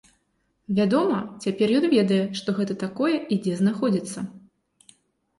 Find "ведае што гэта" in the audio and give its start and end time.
1.91-2.77